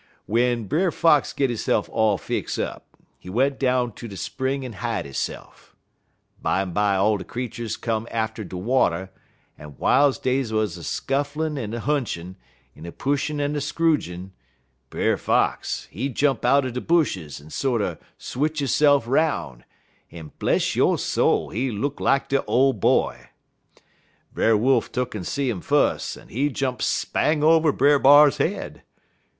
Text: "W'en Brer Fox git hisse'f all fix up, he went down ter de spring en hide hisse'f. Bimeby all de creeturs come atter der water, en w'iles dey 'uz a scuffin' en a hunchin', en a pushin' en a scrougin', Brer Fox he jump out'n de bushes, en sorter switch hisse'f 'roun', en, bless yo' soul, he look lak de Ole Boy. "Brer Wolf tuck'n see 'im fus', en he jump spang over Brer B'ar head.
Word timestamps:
"W'en 0.27 0.63
Brer 0.63 0.89
Fox 0.89 1.31
git 1.31 1.51
hisse'f 1.51 1.87
all 1.89 2.17
fix 2.17 2.57
up, 2.57 2.87
he 3.19 3.29
went 3.29 3.59
down 3.59 3.91
ter 3.93 4.07
de 4.07 4.17
spring 4.17 4.65
en 4.65 4.73
hide 4.73 5.05
hisse'f. 5.05 5.75
Bimeby 6.41 6.97
all 6.99 7.17
de 7.17 7.23
creeturs 7.23 7.77
come 7.77 8.07
atter 8.09 8.43
der 8.43 8.57
water, 8.57 9.11
en 9.59 9.73
w'iles 9.73 10.19
dey 10.19 10.39
'uz 10.39 10.75
a 10.75 10.83
scuffin' 10.83 11.55
en 11.55 11.75
a 11.75 11.79
hunchin', 11.79 12.35
en 12.75 12.87
a 12.87 12.91
pushin' 12.91 13.39
en 13.39 13.55
a 13.55 13.61
scrougin', 13.61 14.31
Brer 14.89 15.17
Fox 15.17 15.87
he 15.91 16.09
jump 16.09 16.43
out'n 16.43 16.73
de 16.73 16.81
bushes, 16.81 17.39
en 17.39 17.51
sorter 17.51 17.99
switch 18.17 18.59
hisse'f 18.59 19.05
'roun', 19.05 19.63
en, 20.11 20.31
bless 20.39 20.75
yo' 20.75 20.95
soul, 20.95 21.51
he 21.51 21.69
look 21.69 21.99
lak 21.99 22.27
de 22.27 22.43
Ole 22.45 22.73
Boy. 22.73 23.27
"Brer 24.33 24.57
Wolf 24.57 24.91
tuck'n 24.91 25.23
see 25.23 25.51
'im 25.51 25.61
fus', 25.61 26.17
en 26.17 26.29
he 26.29 26.49
jump 26.49 26.81
spang 26.81 27.43
over 27.43 27.71
Brer 27.71 27.99
B'ar 27.99 28.31
head. 28.31 28.81